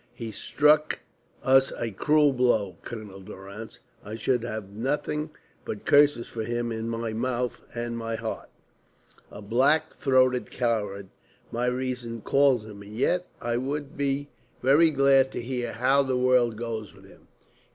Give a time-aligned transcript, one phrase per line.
[0.15, 0.97] He struck
[1.43, 3.77] us a cruel blow, Colonel Durrance.
[4.03, 5.29] I should have nothing
[5.63, 8.49] but curses for him in my mouth and my heart.
[9.29, 11.09] A black throated coward
[11.51, 14.29] my reason calls him, and yet I would be
[14.63, 17.27] very glad to hear how the world goes with him.